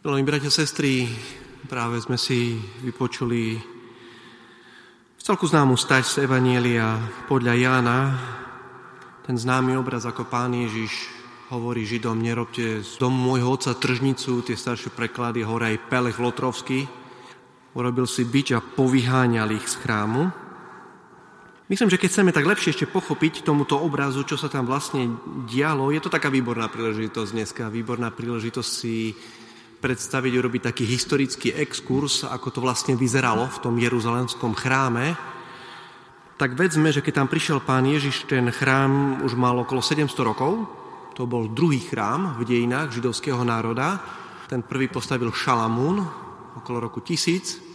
Milí 0.00 0.24
bratia, 0.24 0.48
sestry, 0.48 1.04
práve 1.68 2.00
sme 2.00 2.16
si 2.16 2.56
vypočuli 2.80 3.60
celku 5.20 5.44
známu 5.44 5.76
stať 5.76 6.04
z 6.08 6.14
Evanielia 6.24 6.96
podľa 7.28 7.52
Jána, 7.60 7.98
ten 9.28 9.36
známy 9.36 9.76
obraz, 9.76 10.08
ako 10.08 10.24
pán 10.24 10.56
Ježiš 10.56 11.04
hovorí 11.52 11.84
Židom, 11.84 12.16
nerobte 12.16 12.80
z 12.80 12.92
domu 12.96 13.36
môjho 13.36 13.52
otca 13.52 13.76
tržnicu, 13.76 14.40
tie 14.40 14.56
staršie 14.56 14.88
preklady, 14.88 15.44
hore 15.44 15.76
aj 15.76 15.92
Pelech 15.92 16.16
Lotrovský. 16.16 16.88
Urobil 17.76 18.08
si 18.08 18.24
bič 18.24 18.56
a 18.56 18.64
povyháňal 18.64 19.52
ich 19.52 19.68
z 19.68 19.84
chrámu. 19.84 20.32
Myslím, 21.68 21.92
že 21.92 22.00
keď 22.00 22.08
chceme 22.08 22.32
tak 22.32 22.48
lepšie 22.48 22.72
ešte 22.72 22.88
pochopiť 22.88 23.44
tomuto 23.44 23.76
obrazu, 23.76 24.24
čo 24.24 24.40
sa 24.40 24.48
tam 24.48 24.64
vlastne 24.64 25.12
dialo, 25.44 25.92
je 25.92 26.00
to 26.00 26.08
taká 26.08 26.32
výborná 26.32 26.72
príležitosť 26.72 27.30
dneska, 27.36 27.68
výborná 27.68 28.08
príležitosť 28.08 28.70
si 28.72 29.12
predstaviť, 29.80 30.32
urobiť 30.36 30.62
taký 30.68 30.84
historický 30.84 31.56
exkurs, 31.56 32.28
ako 32.28 32.52
to 32.52 32.60
vlastne 32.60 32.94
vyzeralo 32.94 33.48
v 33.48 33.58
tom 33.64 33.74
jeruzalemskom 33.80 34.52
chráme, 34.52 35.16
tak 36.40 36.56
vedzme, 36.56 36.88
že 36.88 37.04
keď 37.04 37.20
tam 37.20 37.28
prišiel 37.28 37.60
pán 37.60 37.84
Ježiš, 37.84 38.24
ten 38.24 38.48
chrám 38.48 39.20
už 39.20 39.36
mal 39.36 39.60
okolo 39.60 39.84
700 39.84 40.08
rokov, 40.24 40.64
to 41.12 41.28
bol 41.28 41.52
druhý 41.52 41.84
chrám 41.84 42.40
v 42.40 42.48
dejinách 42.48 42.96
židovského 42.96 43.44
národa. 43.44 44.00
Ten 44.48 44.64
prvý 44.64 44.88
postavil 44.88 45.28
Šalamún 45.36 46.00
okolo 46.56 46.88
roku 46.88 47.04
1000. 47.04 47.68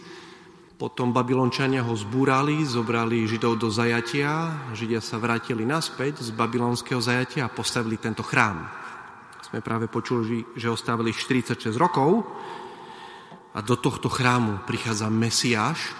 Potom 0.82 1.14
Babylončania 1.14 1.86
ho 1.86 1.94
zbúrali, 1.94 2.66
zobrali 2.66 3.22
Židov 3.24 3.54
do 3.56 3.70
zajatia, 3.70 4.50
Židia 4.74 4.98
sa 4.98 5.16
vrátili 5.16 5.62
naspäť 5.62 6.26
z 6.26 6.34
babylonského 6.34 6.98
zajatia 6.98 7.46
a 7.46 7.54
postavili 7.54 7.96
tento 8.02 8.26
chrám 8.26 8.85
sme 9.56 9.64
práve 9.64 9.88
počuli, 9.88 10.44
že 10.52 10.68
ostávali 10.68 11.16
46 11.16 11.80
rokov 11.80 12.28
a 13.56 13.64
do 13.64 13.80
tohto 13.80 14.12
chrámu 14.12 14.68
prichádza 14.68 15.08
Mesiáš. 15.08 15.96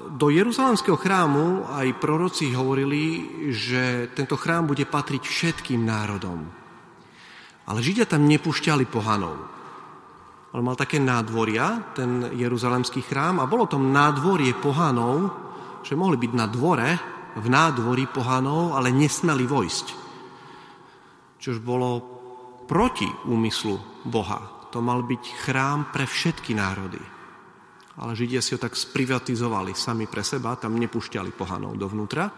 Do 0.00 0.32
Jeruzalemského 0.32 0.96
chrámu 0.96 1.68
aj 1.68 2.00
proroci 2.00 2.48
hovorili, 2.56 3.28
že 3.52 4.08
tento 4.16 4.40
chrám 4.40 4.72
bude 4.72 4.88
patriť 4.88 5.20
všetkým 5.20 5.84
národom. 5.84 6.48
Ale 7.68 7.84
Židia 7.84 8.08
tam 8.08 8.24
nepúšťali 8.24 8.88
pohanov. 8.88 9.36
On 10.56 10.64
mal 10.64 10.80
také 10.80 10.96
nádvoria, 10.96 11.92
ten 11.92 12.24
Jeruzalemský 12.40 13.04
chrám, 13.04 13.44
a 13.44 13.50
bolo 13.52 13.68
to 13.68 13.76
nádvorie 13.76 14.56
pohanov, 14.56 15.28
že 15.84 15.92
mohli 15.92 16.16
byť 16.16 16.32
na 16.32 16.48
dvore, 16.48 16.88
v 17.36 17.46
nádvorí 17.52 18.08
pohanov, 18.08 18.80
ale 18.80 18.96
nesmeli 18.96 19.44
vojsť. 19.44 19.86
Čož 21.36 21.60
bolo 21.60 22.19
proti 22.70 23.10
úmyslu 23.26 24.06
Boha. 24.06 24.70
To 24.70 24.78
mal 24.78 25.02
byť 25.02 25.24
chrám 25.42 25.90
pre 25.90 26.06
všetky 26.06 26.54
národy. 26.54 27.02
Ale 27.98 28.14
Židia 28.14 28.38
si 28.38 28.54
ho 28.54 28.62
tak 28.62 28.78
sprivatizovali 28.78 29.74
sami 29.74 30.06
pre 30.06 30.22
seba, 30.22 30.54
tam 30.54 30.78
nepúšťali 30.78 31.34
pohanov 31.34 31.74
dovnútra. 31.74 32.30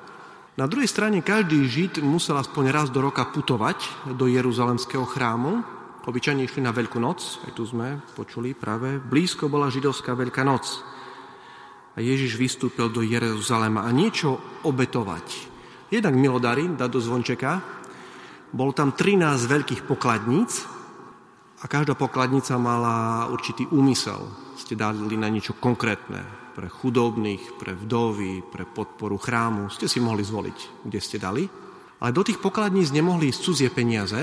Na 0.56 0.64
druhej 0.64 0.88
strane 0.88 1.20
každý 1.20 1.68
Žid 1.68 2.00
musel 2.00 2.40
aspoň 2.40 2.72
raz 2.72 2.88
do 2.88 3.04
roka 3.04 3.28
putovať 3.28 4.08
do 4.16 4.24
Jeruzalemského 4.24 5.04
chrámu. 5.04 5.60
Obyčajne 6.08 6.48
išli 6.48 6.64
na 6.64 6.72
Veľkú 6.72 6.96
noc, 6.96 7.44
aj 7.44 7.52
tu 7.52 7.68
sme 7.68 8.00
počuli 8.16 8.56
práve, 8.56 8.98
blízko 8.98 9.52
bola 9.52 9.68
židovská 9.68 10.16
Veľká 10.16 10.42
noc. 10.42 10.82
A 11.92 12.00
Ježiš 12.00 12.40
vystúpil 12.40 12.88
do 12.88 13.04
Jeruzalema 13.04 13.84
a 13.84 13.92
niečo 13.92 14.40
obetovať. 14.64 15.52
Jednak 15.92 16.16
milodary 16.16 16.72
dať 16.72 16.88
do 16.88 17.00
zvončeka, 17.04 17.81
bolo 18.52 18.76
tam 18.76 18.92
13 18.92 19.48
veľkých 19.48 19.82
pokladníc 19.88 20.68
a 21.60 21.64
každá 21.64 21.96
pokladnica 21.96 22.60
mala 22.60 23.26
určitý 23.32 23.64
úmysel. 23.72 24.28
Ste 24.60 24.76
dali 24.76 25.16
na 25.16 25.32
niečo 25.32 25.56
konkrétne. 25.56 26.20
Pre 26.52 26.68
chudobných, 26.68 27.56
pre 27.56 27.72
vdovy, 27.72 28.44
pre 28.44 28.68
podporu 28.68 29.16
chrámu. 29.16 29.72
Ste 29.72 29.88
si 29.88 30.04
mohli 30.04 30.20
zvoliť, 30.20 30.84
kde 30.84 31.00
ste 31.00 31.16
dali. 31.16 31.48
Ale 32.04 32.12
do 32.12 32.20
tých 32.20 32.44
pokladníc 32.44 32.92
nemohli 32.92 33.32
ísť 33.32 33.40
cudzie 33.40 33.70
peniaze, 33.72 34.20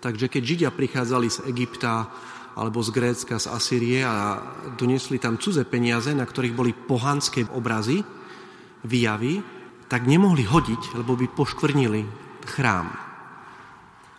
takže 0.00 0.32
keď 0.32 0.42
Židia 0.46 0.70
prichádzali 0.72 1.28
z 1.28 1.38
Egypta 1.52 2.08
alebo 2.56 2.80
z 2.80 2.90
Grécka, 2.96 3.36
z 3.36 3.50
Asýrie 3.50 4.00
a 4.08 4.40
doniesli 4.78 5.20
tam 5.20 5.36
cudze 5.36 5.68
peniaze, 5.68 6.16
na 6.16 6.24
ktorých 6.24 6.56
boli 6.56 6.72
pohanské 6.72 7.44
obrazy, 7.52 8.00
výjavy, 8.88 9.42
tak 9.90 10.08
nemohli 10.08 10.48
hodiť, 10.48 10.96
lebo 10.96 11.12
by 11.12 11.28
poškvrnili 11.34 12.02
chrám. 12.46 13.07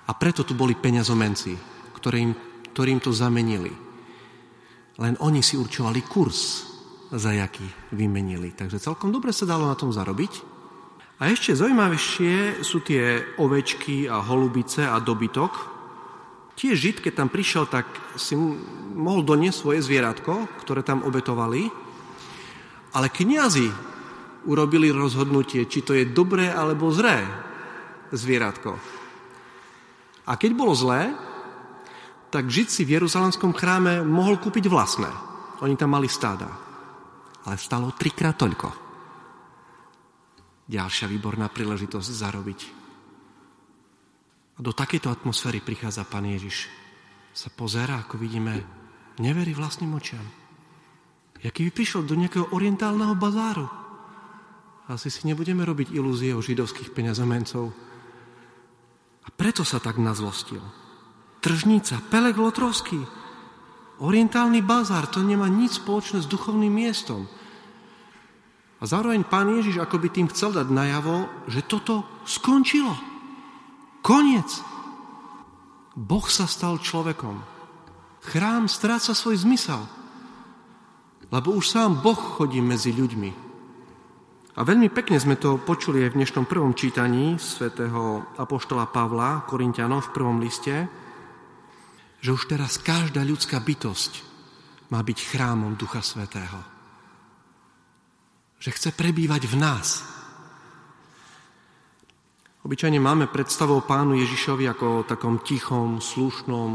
A 0.09 0.11
preto 0.17 0.41
tu 0.41 0.57
boli 0.57 0.73
peňazomenci, 0.73 1.53
ktorým, 1.93 2.33
ktorým 2.73 2.97
to 2.97 3.13
zamenili. 3.13 3.69
Len 4.97 5.13
oni 5.21 5.45
si 5.45 5.53
určovali 5.53 6.01
kurz, 6.01 6.69
za 7.09 7.33
jaký 7.33 7.65
vymenili. 7.93 8.53
Takže 8.53 8.77
celkom 8.77 9.09
dobre 9.09 9.33
sa 9.33 9.49
dalo 9.49 9.65
na 9.65 9.73
tom 9.73 9.89
zarobiť. 9.89 10.45
A 11.19 11.33
ešte 11.33 11.57
zaujímavejšie 11.57 12.63
sú 12.63 12.79
tie 12.85 13.35
ovečky 13.41 14.05
a 14.05 14.21
holubice 14.23 14.85
a 14.85 15.01
dobytok. 15.01 15.51
Tiež 16.55 16.77
Žid, 16.79 16.97
keď 17.03 17.13
tam 17.15 17.29
prišiel, 17.33 17.65
tak 17.67 17.87
si 18.15 18.37
mohol 18.95 19.25
doniesť 19.25 19.57
svoje 19.57 19.79
zvieratko, 19.83 20.47
ktoré 20.63 20.85
tam 20.85 21.03
obetovali. 21.03 21.67
Ale 22.95 23.11
kniazy 23.11 23.67
urobili 24.47 24.93
rozhodnutie, 24.93 25.67
či 25.67 25.83
to 25.83 25.91
je 25.97 26.07
dobré 26.07 26.47
alebo 26.47 26.93
zlé 26.93 27.25
zvieratko. 28.15 28.98
A 30.29 30.37
keď 30.37 30.51
bolo 30.53 30.77
zlé, 30.77 31.09
tak 32.29 32.53
žid 32.53 32.69
si 32.69 32.85
v 32.85 33.01
Jeruzalemskom 33.01 33.57
chráme 33.57 34.05
mohol 34.05 34.37
kúpiť 34.37 34.69
vlastné. 34.69 35.09
Oni 35.65 35.73
tam 35.73 35.97
mali 35.97 36.05
stáda. 36.05 36.45
Ale 37.49 37.57
stalo 37.57 37.89
trikrát 37.97 38.37
toľko. 38.37 38.69
Ďalšia 40.69 41.09
výborná 41.09 41.49
príležitosť 41.49 42.09
zarobiť. 42.13 42.59
A 44.55 44.59
do 44.61 44.69
takejto 44.69 45.09
atmosféry 45.09 45.65
prichádza 45.65 46.05
Pán 46.05 46.29
Ježiš. 46.29 46.69
Sa 47.33 47.49
pozera, 47.49 47.97
ako 47.97 48.21
vidíme, 48.21 48.61
neverí 49.17 49.57
vlastným 49.57 49.97
očiam. 49.97 50.25
Jaký 51.41 51.65
by 51.65 51.71
prišiel 51.73 52.05
do 52.05 52.13
nejakého 52.13 52.53
orientálneho 52.53 53.17
bazáru. 53.17 53.65
Asi 54.85 55.09
si 55.09 55.25
nebudeme 55.25 55.65
robiť 55.65 55.95
ilúzie 55.95 56.37
o 56.37 56.43
židovských 56.43 56.93
peňazomencov, 56.93 57.88
a 59.29 59.33
preto 59.37 59.61
sa 59.61 59.77
tak 59.77 60.01
nazlostil. 60.01 60.65
Tržnica, 61.37 62.01
Pelek 62.09 62.41
Lotrovský, 62.41 62.97
orientálny 64.01 64.65
bazár, 64.65 65.05
to 65.05 65.21
nemá 65.21 65.45
nič 65.45 65.77
spoločné 65.77 66.25
s 66.25 66.27
duchovným 66.27 66.73
miestom. 66.73 67.29
A 68.81 68.83
zároveň 68.89 69.21
pán 69.21 69.53
Ježiš 69.53 69.77
ako 69.77 70.01
by 70.01 70.09
tým 70.09 70.27
chcel 70.33 70.49
dať 70.57 70.65
najavo, 70.73 71.29
že 71.45 71.61
toto 71.61 72.09
skončilo. 72.25 72.97
Koniec. 74.01 74.49
Boh 75.93 76.25
sa 76.25 76.49
stal 76.49 76.81
človekom. 76.81 77.37
Chrám 78.23 78.65
stráca 78.65 79.13
svoj 79.13 79.45
zmysel. 79.45 79.83
Lebo 81.29 81.53
už 81.53 81.69
sám 81.69 82.01
Boh 82.01 82.17
chodí 82.17 82.63
medzi 82.63 82.89
ľuďmi. 82.95 83.48
A 84.59 84.67
veľmi 84.67 84.91
pekne 84.91 85.15
sme 85.15 85.39
to 85.39 85.55
počuli 85.55 86.03
aj 86.03 86.11
v 86.11 86.19
dnešnom 86.19 86.43
prvom 86.43 86.75
čítaní 86.75 87.39
svätého 87.39 88.27
Apoštola 88.35 88.91
Pavla 88.91 89.47
Korintianov 89.47 90.11
v 90.11 90.19
prvom 90.19 90.43
liste, 90.43 90.83
že 92.19 92.35
už 92.35 92.51
teraz 92.51 92.75
každá 92.75 93.23
ľudská 93.23 93.55
bytosť 93.63 94.19
má 94.91 94.99
byť 94.99 95.17
chrámom 95.31 95.79
Ducha 95.79 96.03
Svetého. 96.03 96.59
Že 98.59 98.75
chce 98.75 98.89
prebývať 98.99 99.47
v 99.47 99.55
nás. 99.55 100.03
Obyčajne 102.59 102.99
máme 102.99 103.31
predstavu 103.31 103.79
o 103.79 103.87
pánu 103.87 104.19
Ježišovi 104.19 104.67
ako 104.75 104.85
o 104.91 105.05
takom 105.07 105.39
tichom, 105.39 106.03
slušnom, 106.03 106.71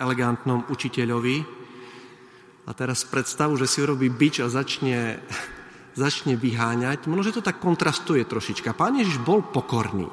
elegantnom 0.00 0.64
učiteľovi. 0.72 1.44
A 2.64 2.72
teraz 2.72 3.04
predstavu, 3.04 3.60
že 3.60 3.68
si 3.68 3.84
urobí 3.84 4.08
bič 4.08 4.40
a 4.40 4.48
začne 4.48 5.20
začne 5.96 6.36
vyháňať, 6.36 7.08
možno, 7.08 7.24
že 7.24 7.40
to 7.40 7.42
tak 7.42 7.56
kontrastuje 7.58 8.22
trošička. 8.28 8.76
Pán 8.76 9.00
Ježiš 9.00 9.16
bol 9.24 9.40
pokorný. 9.40 10.06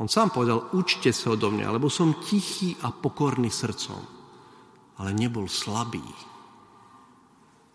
On 0.00 0.08
sám 0.08 0.32
povedal, 0.32 0.72
učte 0.72 1.12
sa 1.12 1.36
odo 1.36 1.52
mňa, 1.52 1.68
lebo 1.76 1.92
som 1.92 2.16
tichý 2.24 2.74
a 2.80 2.88
pokorný 2.88 3.52
srdcom. 3.52 4.00
Ale 4.96 5.12
nebol 5.12 5.44
slabý. 5.44 6.02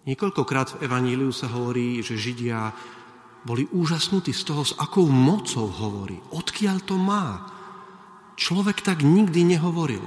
Niekoľkokrát 0.10 0.74
v 0.74 0.90
Evaníliu 0.90 1.30
sa 1.30 1.46
hovorí, 1.54 2.02
že 2.02 2.18
Židia 2.18 2.74
boli 3.46 3.70
úžasnutí 3.70 4.34
z 4.34 4.44
toho, 4.44 4.66
s 4.66 4.74
akou 4.82 5.06
mocou 5.06 5.70
hovorí. 5.70 6.18
Odkiaľ 6.34 6.78
to 6.82 6.98
má? 6.98 7.46
Človek 8.34 8.82
tak 8.82 9.06
nikdy 9.06 9.56
nehovoril. 9.56 10.04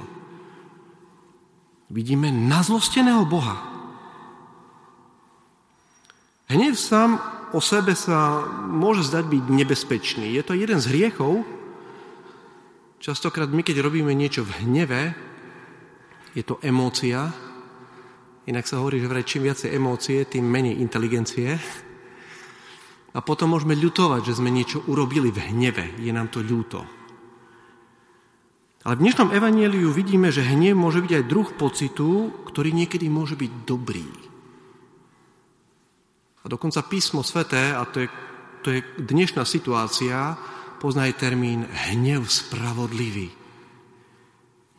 Vidíme 1.91 2.31
nazlosteného 2.31 3.23
Boha, 3.27 3.70
Hnev 6.51 6.75
sám 6.75 7.15
o 7.55 7.63
sebe 7.63 7.95
sa 7.95 8.43
môže 8.67 9.07
zdať 9.07 9.23
byť 9.23 9.43
nebezpečný. 9.55 10.35
Je 10.35 10.43
to 10.43 10.51
jeden 10.51 10.83
z 10.83 10.91
hriechov. 10.91 11.47
Častokrát 12.99 13.47
my, 13.47 13.63
keď 13.63 13.79
robíme 13.79 14.11
niečo 14.11 14.43
v 14.43 14.67
hneve, 14.67 15.15
je 16.35 16.43
to 16.43 16.59
emócia. 16.59 17.31
Inak 18.51 18.67
sa 18.67 18.83
hovorí, 18.83 18.99
že 18.99 19.07
vraj 19.07 19.23
čím 19.23 19.47
viacej 19.47 19.71
emócie, 19.71 20.27
tým 20.27 20.43
menej 20.43 20.83
inteligencie. 20.83 21.55
A 23.15 23.19
potom 23.23 23.55
môžeme 23.55 23.75
ľutovať, 23.79 24.21
že 24.27 24.43
sme 24.43 24.51
niečo 24.51 24.83
urobili 24.91 25.31
v 25.31 25.55
hneve. 25.55 26.03
Je 26.03 26.11
nám 26.11 26.27
to 26.35 26.43
ľúto. 26.43 26.83
Ale 28.83 28.99
v 28.99 29.03
dnešnom 29.07 29.31
evanieliu 29.31 29.87
vidíme, 29.93 30.35
že 30.35 30.43
hnev 30.43 30.75
môže 30.75 30.99
byť 30.99 31.11
aj 31.15 31.29
druh 31.31 31.49
pocitu, 31.55 32.27
ktorý 32.43 32.75
niekedy 32.75 33.07
môže 33.07 33.39
byť 33.39 33.51
dobrý. 33.63 34.20
A 36.41 36.45
dokonca 36.49 36.81
písmo 36.81 37.21
sveté, 37.21 37.73
a 37.73 37.85
to 37.85 38.01
je, 38.01 38.07
to 38.65 38.69
je 38.73 38.79
dnešná 38.97 39.45
situácia, 39.45 40.33
pozná 40.81 41.05
aj 41.05 41.21
termín 41.21 41.69
hnev 41.69 42.25
spravodlivý. 42.25 43.29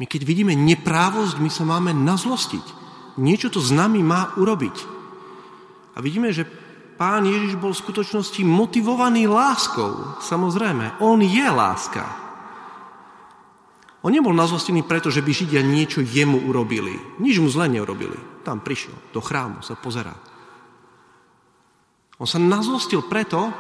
My 0.03 0.11
keď 0.11 0.26
vidíme 0.26 0.55
neprávosť, 0.59 1.38
my 1.38 1.47
sa 1.47 1.62
máme 1.62 1.94
nazlostiť. 1.94 2.82
Niečo 3.23 3.55
to 3.55 3.62
s 3.62 3.70
nami 3.70 4.03
má 4.03 4.35
urobiť. 4.35 4.76
A 5.94 6.03
vidíme, 6.03 6.35
že 6.35 6.49
pán 6.99 7.23
Ježiš 7.23 7.55
bol 7.61 7.70
v 7.70 7.82
skutočnosti 7.87 8.43
motivovaný 8.43 9.31
láskou. 9.31 10.19
Samozrejme, 10.19 10.99
on 10.99 11.23
je 11.23 11.47
láska. 11.47 12.03
On 14.03 14.11
nebol 14.11 14.35
nazlostený 14.35 14.82
preto, 14.82 15.14
že 15.14 15.23
by 15.23 15.31
Židia 15.31 15.62
niečo 15.62 16.03
jemu 16.03 16.50
urobili. 16.50 16.99
Nič 17.23 17.38
mu 17.38 17.47
zle 17.47 17.70
neurobili. 17.70 18.19
Tam 18.43 18.59
prišiel, 18.59 19.14
do 19.14 19.23
chrámu 19.23 19.62
sa 19.62 19.79
pozerá. 19.79 20.31
On 22.22 22.28
sa 22.28 22.38
nazlostil 22.38 23.02
preto, 23.02 23.50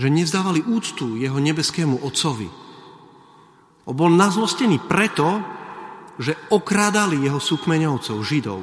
že 0.00 0.08
nevzdávali 0.08 0.64
úctu 0.64 1.20
jeho 1.20 1.36
nebeskému 1.36 2.00
otcovi. 2.00 2.48
On 3.84 3.92
bol 3.92 4.08
nazlostený 4.08 4.80
preto, 4.88 5.44
že 6.16 6.32
okrádali 6.48 7.20
jeho 7.20 7.36
súkmeňovcov, 7.36 8.16
Židov. 8.24 8.60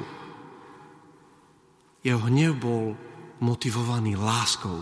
Jeho 2.01 2.21
hnev 2.25 2.57
bol 2.57 2.97
motivovaný 3.37 4.17
láskou. 4.17 4.81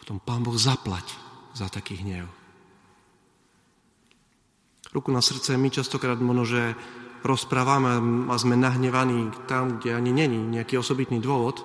V 0.00 0.04
tom 0.08 0.16
pán 0.16 0.40
Boh 0.40 0.56
zaplať 0.56 1.12
za 1.52 1.68
taký 1.68 2.00
hnev 2.00 2.42
ruku 4.92 5.08
na 5.08 5.24
srdce, 5.24 5.56
my 5.56 5.72
častokrát 5.72 6.20
možno, 6.20 6.44
že 6.44 6.76
rozprávame 7.24 8.28
a 8.28 8.34
sme 8.36 8.60
nahnevaní 8.60 9.32
tam, 9.48 9.80
kde 9.80 9.96
ani 9.96 10.12
není 10.12 10.38
nejaký 10.38 10.76
osobitný 10.78 11.18
dôvod. 11.18 11.64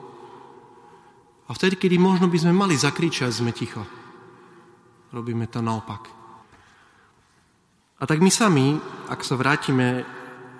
A 1.47 1.55
vtedy, 1.55 1.79
kedy 1.79 1.95
možno 1.95 2.27
by 2.27 2.37
sme 2.43 2.51
mali 2.51 2.75
zakričať, 2.75 3.31
sme 3.31 3.55
ticho. 3.55 3.83
Robíme 5.15 5.47
to 5.47 5.63
naopak. 5.63 6.11
A 7.97 8.03
tak 8.03 8.19
my 8.19 8.27
sami, 8.27 8.75
ak 9.07 9.23
sa 9.23 9.39
vrátime 9.39 10.03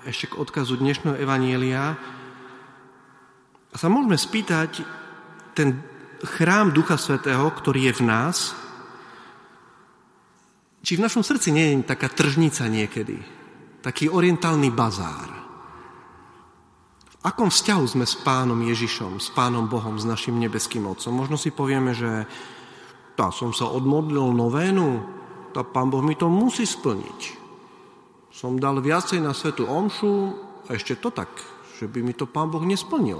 ešte 0.08 0.32
k 0.32 0.40
odkazu 0.40 0.80
dnešného 0.80 1.20
Evanielia, 1.20 2.00
sa 3.78 3.88
môžeme 3.92 4.18
spýtať, 4.18 4.82
ten 5.54 5.84
chrám 6.24 6.74
Ducha 6.74 6.98
Svetého, 6.98 7.46
ktorý 7.54 7.92
je 7.92 7.94
v 8.02 8.04
nás, 8.08 8.38
či 10.82 10.96
v 10.96 11.04
našom 11.04 11.22
srdci 11.22 11.52
nie 11.52 11.76
je 11.76 11.84
taká 11.84 12.08
tržnica 12.10 12.64
niekedy, 12.72 13.20
taký 13.84 14.08
orientálny 14.08 14.72
bazár. 14.72 15.27
Akom 17.28 17.52
vzťahu 17.52 17.84
sme 17.84 18.06
s 18.08 18.16
pánom 18.24 18.56
Ježišom, 18.64 19.20
s 19.20 19.28
pánom 19.36 19.68
Bohom, 19.68 20.00
s 20.00 20.08
našim 20.08 20.40
nebeským 20.40 20.88
Otcom? 20.88 21.12
Možno 21.12 21.36
si 21.36 21.52
povieme, 21.52 21.92
že 21.92 22.24
tá 23.20 23.36
som 23.36 23.52
sa 23.52 23.68
odmodlil 23.68 24.32
novénu, 24.32 25.04
tá 25.52 25.60
pán 25.60 25.92
Boh 25.92 26.00
mi 26.00 26.16
to 26.16 26.32
musí 26.32 26.64
splniť. 26.64 27.36
Som 28.32 28.64
dal 28.64 28.80
viacej 28.80 29.20
na 29.20 29.36
svetu 29.36 29.68
omšu 29.68 30.40
a 30.72 30.80
ešte 30.80 30.96
to 31.04 31.12
tak, 31.12 31.28
že 31.76 31.92
by 31.92 32.00
mi 32.00 32.16
to 32.16 32.32
pán 32.32 32.48
Boh 32.48 32.64
nesplnil. 32.64 33.20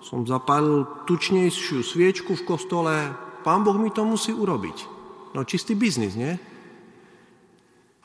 Som 0.00 0.24
zapálil 0.24 0.88
tučnejšiu 1.04 1.84
sviečku 1.84 2.40
v 2.40 2.46
kostole, 2.48 3.12
pán 3.44 3.60
Boh 3.68 3.76
mi 3.76 3.92
to 3.92 4.00
musí 4.08 4.32
urobiť. 4.32 4.96
No 5.36 5.44
čistý 5.44 5.76
biznis, 5.76 6.16
nie? 6.16 6.40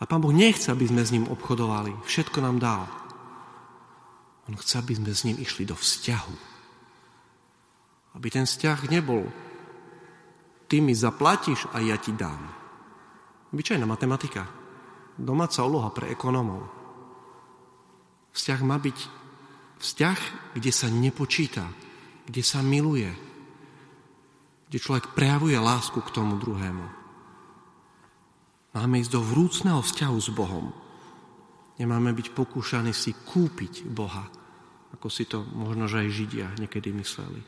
A 0.01 0.10
Pán 0.10 0.18
Boh 0.18 0.34
nechce, 0.34 0.74
aby 0.74 0.89
sme 0.89 1.06
s 1.06 1.13
ním 1.13 1.30
obchodovali. 1.30 1.94
Všetko 2.10 2.42
nám 2.42 2.57
dal. 2.57 2.89
On 4.49 4.55
chce, 4.57 4.81
aby 4.81 4.97
sme 4.97 5.11
s 5.13 5.25
ním 5.27 5.38
išli 5.38 5.67
do 5.67 5.77
vzťahu. 5.77 6.35
Aby 8.17 8.27
ten 8.33 8.45
vzťah 8.49 8.79
nebol 8.89 9.29
ty 10.71 10.79
mi 10.79 10.95
zaplatíš 10.95 11.67
a 11.75 11.83
ja 11.83 11.99
ti 11.99 12.15
dám. 12.15 12.39
Obyčajná 13.51 13.83
matematika. 13.83 14.47
Domáca 15.19 15.67
úloha 15.67 15.91
pre 15.91 16.07
ekonómov. 16.07 16.63
Vzťah 18.31 18.59
má 18.63 18.79
byť 18.79 18.97
vzťah, 19.83 20.19
kde 20.55 20.71
sa 20.71 20.88
nepočíta, 20.88 21.67
kde 22.23 22.39
sa 22.39 22.63
miluje, 22.63 23.11
kde 24.71 24.77
človek 24.79 25.11
prejavuje 25.11 25.59
lásku 25.59 25.99
k 25.99 26.13
tomu 26.15 26.39
druhému. 26.39 26.88
Máme 28.71 29.03
ísť 29.03 29.11
do 29.11 29.19
vrúcného 29.19 29.83
vzťahu 29.83 30.17
s 30.23 30.31
Bohom. 30.31 30.71
Nemáme 31.81 32.13
byť 32.13 32.38
pokúšaní 32.38 32.94
si 32.94 33.18
kúpiť 33.18 33.89
Boha, 33.89 34.30
ako 34.94 35.10
si 35.10 35.25
to 35.25 35.42
možno, 35.42 35.89
že 35.89 36.06
aj 36.06 36.13
Židia 36.13 36.48
niekedy 36.62 36.94
mysleli. 36.94 37.42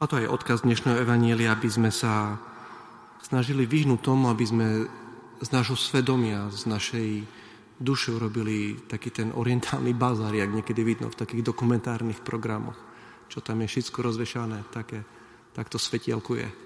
A 0.00 0.08
to 0.08 0.16
je 0.16 0.24
odkaz 0.24 0.64
dnešného 0.64 1.04
Evanielia, 1.04 1.52
aby 1.52 1.68
sme 1.68 1.92
sa 1.92 2.40
snažili 3.20 3.68
vyhnúť 3.68 4.00
tomu, 4.00 4.32
aby 4.32 4.44
sme 4.48 4.68
z 5.44 5.48
nášho 5.52 5.76
svedomia, 5.76 6.48
z 6.48 6.64
našej 6.64 7.08
duše 7.76 8.16
urobili 8.16 8.80
taký 8.88 9.12
ten 9.12 9.28
orientálny 9.28 9.92
bazár, 9.92 10.32
jak 10.32 10.48
niekedy 10.48 10.80
vidno 10.80 11.12
v 11.12 11.20
takých 11.20 11.44
dokumentárnych 11.44 12.24
programoch, 12.24 12.80
čo 13.28 13.44
tam 13.44 13.60
je 13.60 13.68
všetko 13.68 14.00
rozvešané, 14.00 14.64
také, 14.72 15.04
tak 15.52 15.68
to 15.68 15.76
svetielkuje 15.76 16.64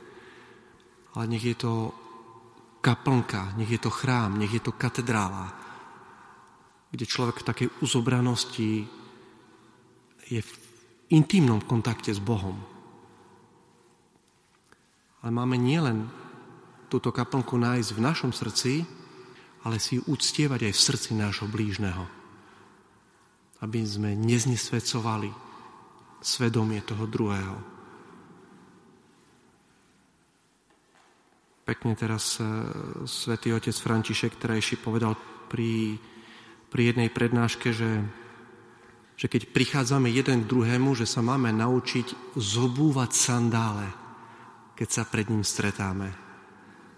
ale 1.18 1.24
nech 1.34 1.42
je 1.42 1.56
to 1.58 1.90
kaplnka, 2.80 3.54
nech 3.58 3.70
je 3.70 3.80
to 3.82 3.90
chrám, 3.90 4.38
nech 4.38 4.52
je 4.52 4.62
to 4.62 4.72
katedrála, 4.72 5.52
kde 6.90 7.04
človek 7.04 7.42
v 7.42 7.48
takej 7.48 7.68
uzobranosti 7.84 8.88
je 10.28 10.40
v 10.40 10.52
intimnom 11.12 11.60
kontakte 11.64 12.12
s 12.12 12.20
Bohom. 12.20 12.60
Ale 15.24 15.30
máme 15.34 15.58
nielen 15.58 16.06
túto 16.88 17.12
kaplnku 17.12 17.58
nájsť 17.58 17.90
v 17.92 18.04
našom 18.04 18.32
srdci, 18.32 18.86
ale 19.66 19.82
si 19.82 19.98
ju 19.98 20.02
uctievať 20.06 20.70
aj 20.70 20.72
v 20.72 20.84
srdci 20.88 21.10
nášho 21.18 21.50
blížneho. 21.50 22.06
Aby 23.58 23.82
sme 23.82 24.14
neznesvedcovali 24.14 25.34
svedomie 26.22 26.78
toho 26.86 27.04
druhého. 27.10 27.77
Pekne 31.68 31.92
teraz 31.92 32.40
e, 32.40 32.48
svätý 33.04 33.52
otec 33.52 33.76
František 33.76 34.40
terajší 34.40 34.80
povedal 34.80 35.12
pri, 35.52 36.00
pri 36.72 36.82
jednej 36.96 37.12
prednáške, 37.12 37.76
že, 37.76 38.00
že 39.20 39.26
keď 39.28 39.52
prichádzame 39.52 40.08
jeden 40.08 40.44
k 40.44 40.48
druhému, 40.48 40.96
že 40.96 41.04
sa 41.04 41.20
máme 41.20 41.52
naučiť 41.52 42.32
zobúvať 42.40 43.10
sandále, 43.12 43.84
keď 44.80 44.88
sa 44.88 45.02
pred 45.04 45.28
ním 45.28 45.44
stretáme. 45.44 46.08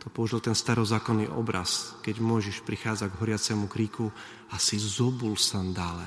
To 0.00 0.08
použil 0.08 0.38
ten 0.38 0.54
starozákonný 0.54 1.34
obraz, 1.34 1.98
keď 2.06 2.22
môžeš 2.22 2.62
prichádzať 2.62 3.10
k 3.10 3.20
horiacemu 3.20 3.66
kríku 3.66 4.06
a 4.54 4.56
si 4.56 4.78
zobul 4.78 5.34
sandále, 5.34 6.06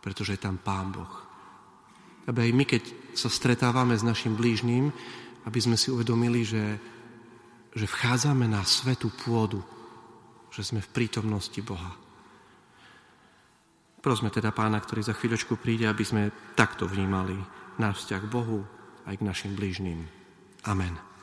pretože 0.00 0.34
je 0.34 0.40
tam 0.40 0.56
Pán 0.56 0.88
Boh. 0.88 1.14
Aby 2.24 2.48
aj 2.48 2.52
my, 2.56 2.64
keď 2.64 2.82
sa 3.12 3.28
stretávame 3.28 3.92
s 3.92 4.02
našim 4.02 4.32
blížným, 4.32 4.88
aby 5.44 5.58
sme 5.60 5.76
si 5.76 5.92
uvedomili, 5.92 6.40
že 6.42 6.80
že 7.74 7.90
vchádzame 7.90 8.46
na 8.46 8.62
svetú 8.62 9.10
pôdu, 9.10 9.62
že 10.54 10.62
sme 10.62 10.78
v 10.78 10.92
prítomnosti 10.94 11.58
Boha. 11.58 11.98
Prosme 13.98 14.30
teda 14.30 14.54
pána, 14.54 14.78
ktorý 14.78 15.02
za 15.02 15.16
chvíľočku 15.16 15.58
príde, 15.58 15.90
aby 15.90 16.04
sme 16.06 16.34
takto 16.54 16.86
vnímali 16.86 17.34
náš 17.80 18.04
vzťah 18.04 18.20
k 18.22 18.30
Bohu 18.30 18.58
aj 19.10 19.18
k 19.18 19.26
našim 19.26 19.52
blížnym. 19.58 20.06
Amen. 20.64 21.13